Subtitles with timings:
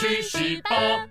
[0.00, 1.06] 去十八。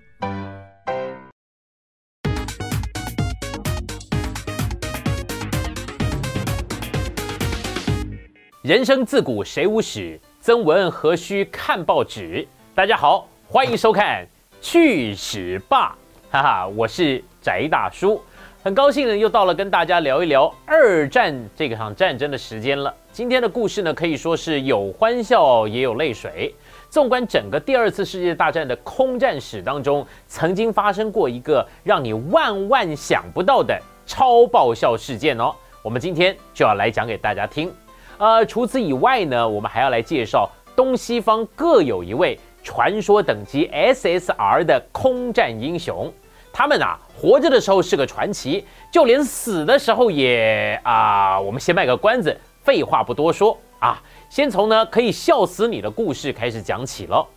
[8.64, 12.48] 人生自古谁无死，曾闻何须看报纸。
[12.73, 14.25] 大家好，欢迎收看
[14.59, 15.95] 《去史吧》，
[16.34, 18.20] 哈哈，我是翟大叔，
[18.63, 22.91] 很高兴呢，又到了跟大家聊一聊二战这场战争的时间了。
[23.12, 26.55] 今天的故事呢，可以说是有欢笑也有泪水。
[26.89, 35.53] 纵观整个第二次世界大战的空战史当中，曾经发生过一个让你万万想不到的超爆笑事件哦。
[35.83, 37.71] 我们今天就要来讲给大家听。
[38.17, 46.11] 呃，除此以外呢，我们还要来介绍东西方各有一位传说等级 SSR 的空战英雄。
[46.52, 51.39] 他们啊，活着的时候是个传奇，就连死的时候也啊。
[51.39, 57.27] 我们先卖个关子，废话不多说啊，先从呢可以笑死你的故事开始讲起了。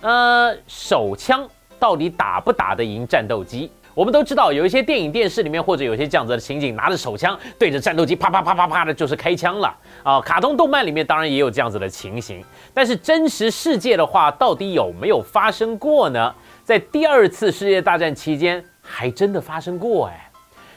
[0.00, 1.46] 呃，手枪
[1.78, 3.70] 到底打不打得赢战斗机？
[3.94, 10.20] 我们都知道，有一些电影、电视里面，或者有些这样子的情景，拿着手枪对着战斗机啪啪啪啪啪的，就是开枪了啊！
[10.20, 16.32] 卡通动漫里面当然也有这样子的情形，但是真实世界的话，到底有没有发生过呢？
[16.62, 20.30] 在第二次世界大战期间，还真的发生过哎！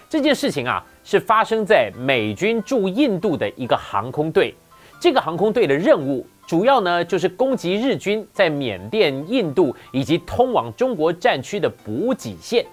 [0.09, 4.56] 这件事情啊，是发生在美军驻印度的一个航空队，
[5.02, 12.63] 这个航空队的任务主要呢，就是攻击日军在缅甸、印度以及通往中国战区的补给线。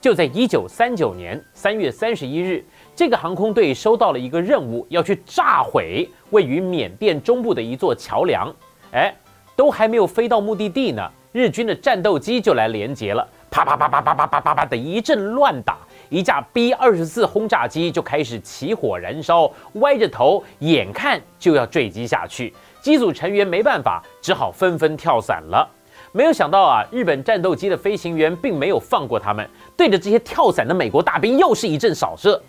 [0.00, 2.64] 就在一九三九年三月三十一日，
[2.96, 8.52] 这个航空队收到了一个任务，要去炸毁位于缅甸中部的一座桥梁。
[8.90, 9.14] 哎，
[9.54, 15.78] 都还没有飞到目的地呢，日军的战斗机就来连接了，啪啪啪啪啪啪啪啪啪的一阵乱打，
[16.08, 22.54] 一架 B 二十四轰炸机就开始起火燃烧，歪着头，眼看就要坠机下去。
[22.80, 25.68] 机组成员没办法，只好纷纷跳伞了。
[26.12, 32.40] 没有想到啊，日本战斗机的飞行员并没有放过他们，对着这些跳伞的美国大兵又是一阵扫射。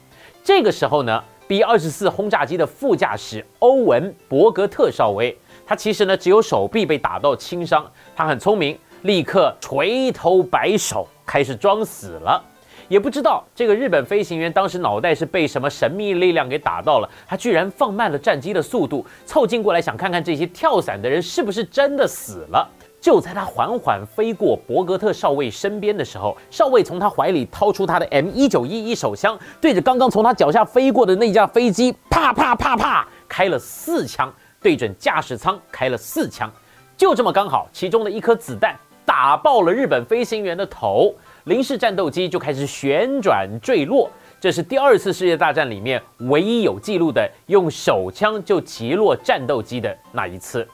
[0.41, 12.41] 这个时候呢，B 二十四轰炸机的副驾驶欧文伯格特少尉，他其实呢只有手臂被打到轻伤，他很聪明，立刻垂头摆手，开始装死了。
[12.89, 22.67] 也不知道这个日本飞行员当时脑袋是被什么神秘力量给打到了，他居然放慢了战机的速度，凑近过来想看看这些跳伞的人是不是真的死了。
[22.99, 36.51] 就在他缓缓飞过伯格特少尉身边的时候，少尉从他怀里掏出他的 M 一九一一手枪，对着刚刚从他脚下飞过的那架飞机，啪啪啪啪开了四枪，对准驾驶舱开了四枪，
[36.97, 38.75] 就这么刚好，其中的一颗子弹
[39.05, 41.15] 打爆了日本飞行员的头，
[41.49, 44.07] 零式战斗机就开始旋转坠落。
[44.39, 50.65] 这是第二次世界大战里面唯一有记录的用手枪就击落战斗机的那一次。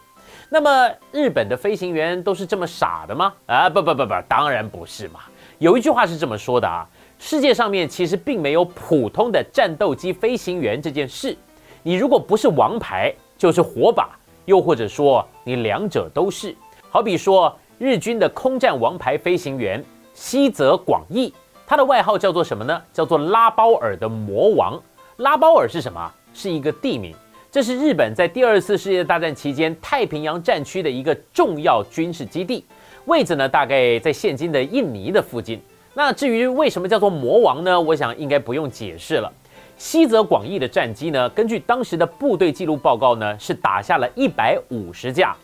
[0.49, 3.33] 那么日本的飞行员都是这么傻的吗？
[3.45, 5.21] 啊，不不不不，当然不是嘛。
[5.59, 6.85] 有一句话是这么说的啊：
[7.17, 11.37] 世界上面其实并没有普通的战斗机飞行员这件事。
[11.83, 14.09] 你如果不是王牌，就是火把，
[14.43, 16.53] 又或者说你两者都是。
[16.89, 19.81] 好比说日军的空战王牌飞行员
[20.15, 21.31] 西泽广义，
[21.67, 22.81] 他的外号叫做什么呢？
[22.93, 24.81] 叫做拉包尔的魔王。
[25.17, 26.09] 拉包尔是什么？
[26.33, 27.13] 是一个地名。
[27.51, 32.63] 这是日本在第二次世界大战期间太平洋战区的一个重要军事基地，
[33.05, 35.61] 位置呢大概在现今的印尼的附近。
[35.93, 37.79] 那至于为什么叫做魔王呢？
[37.79, 39.31] 我想应该不用解释了。
[39.75, 45.35] 西泽广义的战机呢，根据当时的部队记录报告呢，是打下了一百五十架。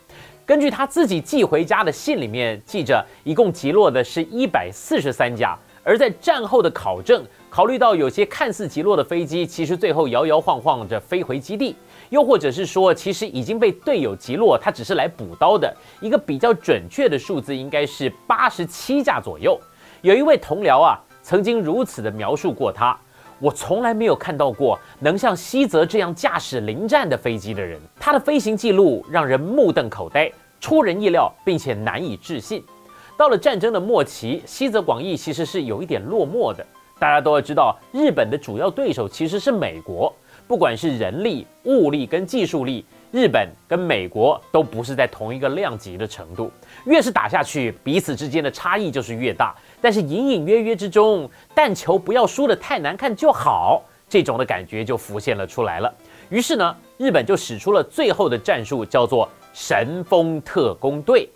[0.51, 5.57] 根据他自己寄回家的信里面记着，一共击落的是一百四十三架。
[5.81, 11.73] 而在战后的考证，考虑到有些看似击落的飞机，其实最后摇摇晃晃着飞回基地。
[12.09, 15.73] 又或者是说，其实已经被队友击落，他只是来补刀的。
[16.01, 19.57] 一个比较准确的数字应该是八十七架左右。
[20.01, 22.99] 有一位同僚啊，曾经如此的描述过他：
[23.39, 27.79] 我从来没有看到过能像西泽这样驾驶临战的飞机的人。
[27.97, 30.29] 他的飞行记录让人目瞪口呆，
[30.61, 32.63] 出人意料，并且难以置信。
[33.17, 36.65] 到了战争的末期，西泽广义其实是有一点落寞的。
[36.99, 40.15] 大家都要知道，日本的主要对手其实是美国。
[40.47, 46.51] 不管是人力、物力跟技术力，日本跟美国都不是在同一个量级的程度。
[46.85, 49.55] 越是打下去，彼此之间的差异就是越大。
[49.81, 55.91] 但是隐隐约约之中，但求不要输得太难看就好，这种的感觉就浮现了出来了。
[56.29, 61.29] 于是呢，日本就使出了最后的战术，叫做神风特工队。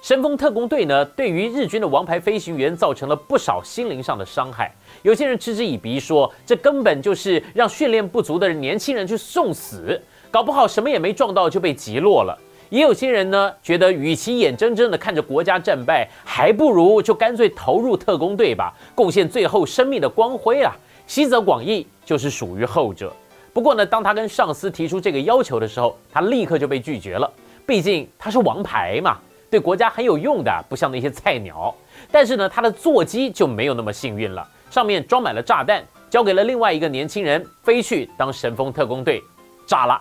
[0.00, 4.72] 神风特工队呢，对于日军的王牌飞行员造成了不少心灵上的伤害。
[5.02, 10.00] 有些人嗤之以鼻，说这根本就是让训练不足的年轻人去送死，
[10.30, 12.38] 搞不好什么也没撞到就被击落了。
[12.70, 20.72] 也有些人呢觉得，与其眼睁睁的看着国家战败，还不如就干脆投入特工队吧，贡献最后生命的光辉啊。
[21.06, 23.12] 西泽广义就是属于后者。
[23.52, 27.28] 不过呢，当他跟上司提出这个要求的时候，他立刻就被拒绝了。
[27.68, 29.18] 毕竟他是王牌嘛，
[29.50, 31.74] 对国家很有用的，不像那些菜鸟。
[32.10, 39.22] 但是呢，他的座机就没有那么幸运了，上面装满了炸弹，交给了另外一个年轻人飞去当神风特工队，
[39.66, 40.00] 炸了。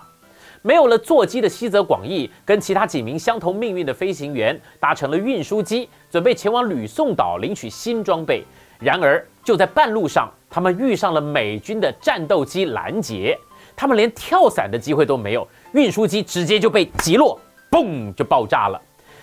[0.62, 8.46] 没有了座机的西泽广义，跟其他几名相同命运的飞行员搭乘了运输机，准备前往吕宋岛领取新装备。
[8.80, 13.38] 然而，就在半路上，他们遇上了美军的战斗机拦截，
[13.76, 18.82] 他们连跳伞的机会都没有，运输机直接就被击落，嘣就爆炸了。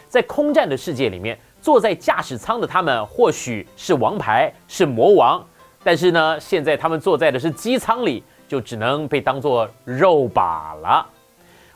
[0.09, 5.45] 在空战的世界里面，坐在驾驶舱的他们或许是王牌，是魔王，
[5.83, 11.05] 但是呢，现在他们坐在的是机舱里，就只能被当做肉靶了。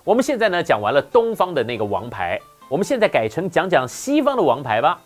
[0.04, 5.00] 我们现在呢讲完了东方的那个王牌，我们现在改成讲讲西方的王牌吧。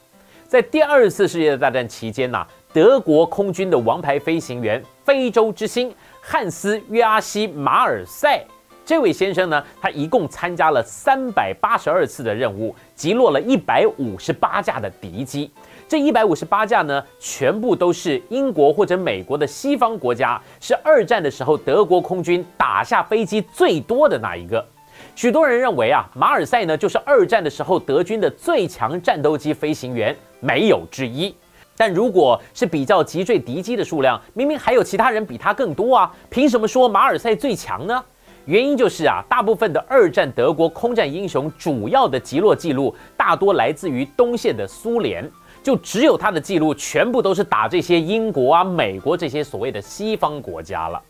[0.47, 8.45] 在第二次世界大战期间呐，德国空军的王牌飞行员“非洲之星”汉斯·约阿西·马尔塞
[8.85, 15.51] 这位先生呢，他一共参加了三百八十二次的任务，击落了一百五十八架的敌机。
[15.89, 24.65] 这一百五十八架呢，全部都是英国或者美国的西方国家，是二战的时候德国空军打下飞机最多的那一个。
[25.15, 31.35] 许多人认为啊，马尔赛呢就是二战的时候德军的最强战斗机飞行员，没有之一。
[31.77, 38.05] 但如果是比较击坠敌机的数量，明明还有其他人比他更多啊，凭什么说马尔赛最强呢？
[38.45, 45.31] 原因就是啊，大部分的二战德国空战英雄主要的击落记录大多来自于东线的苏联，
[45.63, 51.01] 就只有他的记录全部都是打这些英国啊、美国这些所谓的西方国家了。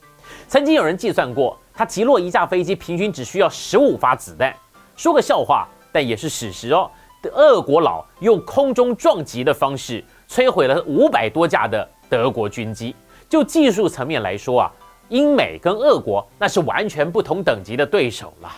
[0.46, 1.56] 曾经有人计算过。
[1.74, 4.54] 他击落一架飞机，平均只需要十五发子弹。
[4.94, 6.88] 说个笑话，但也是史实哦。
[7.32, 12.94] 俄国佬用空中撞击的方式摧毁了五百多架的德国军机。
[13.26, 14.72] 就技术层面来说啊，
[15.12, 18.50] 英美跟俄国那是完全不同等级的对手了。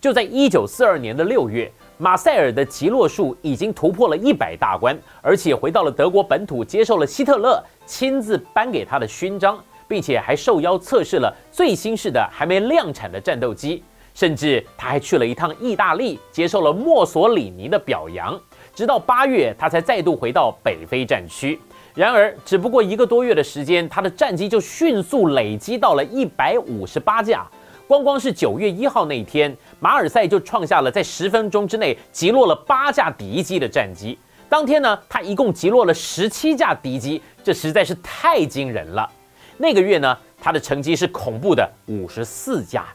[0.00, 9.58] 就在一九四二年的六月，马塞尔的击落数已经突破了一百大关，而且回到了德国本土，接受了希特勒亲自颁给他的勋章。
[9.86, 18.40] 并且还受邀测试了最新式的还没量产的战斗机，甚至他还去了一趟意大利，接受了墨索里尼的表扬。
[18.74, 21.60] 直到八月，他才再度回到北非战区。
[21.94, 27.46] 然而，只不过一个多月的时间，他的战机就迅速累积到了一百五十八架。
[27.86, 34.18] 光光是九月一号那一天，马尔赛就创下了在十分钟之内击落了八架敌机的战绩。
[34.48, 39.08] 当天呢，他一共击落了十七架敌机，这实在是太惊人了。
[39.56, 42.86] 那个月呢，他的成绩是恐怖的五十四架。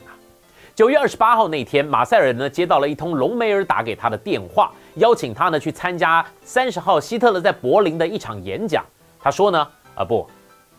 [0.79, 8.85] 九月二十八号那天，马塞尔呢接到了一通隆美尔打给他的电话，邀请他呢去参加三十号希特勒在柏林的一场演讲。
[9.19, 10.25] 他说呢，啊不，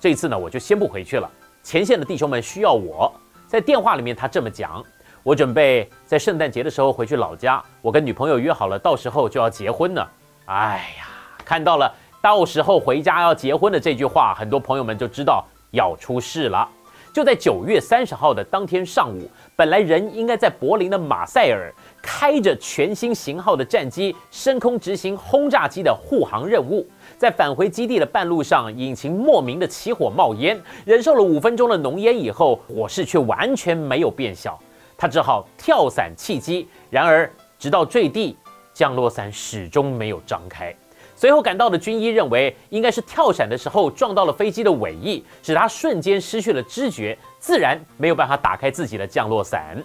[0.01, 1.31] 这次呢我就先不回去了，
[1.63, 3.13] 前线的弟兄们需要我。
[3.47, 4.83] 在电话里面他这么讲，
[5.23, 10.03] 我准备在圣诞节的时候回去老家，我跟女朋友约好了，到时候就要结婚呢。
[10.47, 11.09] 哎呀，
[11.45, 15.45] 看到了到时候回家要结婚的这句话，很多朋友们就知道。
[15.73, 16.69] 要出事了！
[17.13, 26.87] 就在九月三十号的当天上午，本来人应该在柏林的马塞尔，开着全新型号的战机升空执行轰炸机的护航任务，
[27.19, 34.59] 在返回基地的半路上，引擎莫名的起火冒烟，忍受了五分钟的浓烟以后，火势却完全没有变小，
[34.97, 36.69] 他只好跳伞弃机。
[36.91, 38.37] 然而，直到坠地，
[38.73, 40.75] 降落伞始终没有张开。
[41.21, 49.77] 随后赶到的军医认为，应该是跳伞的时候撞到了飞机的尾翼，使他瞬间失去了知觉，自然没有办法打开自己的降落伞。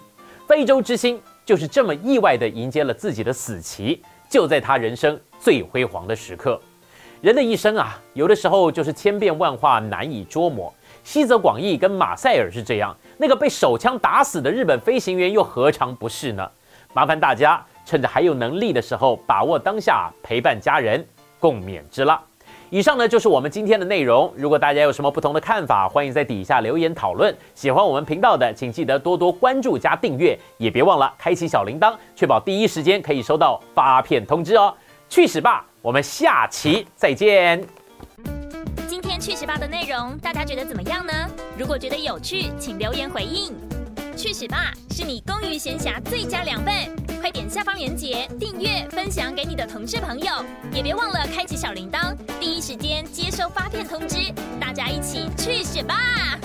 [0.48, 6.58] 非洲之星就是这么意外地迎接了自己的死期，就在他人生最辉煌的时刻。
[7.20, 10.72] 人的一生啊，有的时候就是千变万化，难以捉摸。
[11.04, 16.50] 西泽广义跟马塞尔是这样，那个被手枪打死的日本飞行员又何尝不是呢？
[16.94, 21.06] 麻烦大家趁着还有能力的时候，把握当下，陪伴家人。
[21.38, 22.20] 共勉之了。
[22.68, 24.32] 以上呢就是我们今天的内容。
[24.36, 27.32] 如果大家有什么不同的看法，欢迎在底下留言讨论。
[27.54, 34.74] 喜欢我们频道的，请记得多多关注加订阅，也别忘了开启小铃铛，确保第一时间可以收到发片通知哦。
[35.08, 35.64] 去屎吧！
[35.80, 37.64] 我们下期再见。
[38.88, 41.12] 今天去屎吧的内容大家觉得怎么样呢？
[41.56, 43.54] 如果觉得有趣，请留言回应。
[44.16, 47.05] 去屎吧是你工余闲暇最佳良伴。
[47.26, 50.32] 快点下方链接订阅分享给你的同事朋友，
[50.72, 54.32] 也别忘了开启小铃铛，第一时间接收发片通知。
[54.60, 56.38] 大家一起去选吧！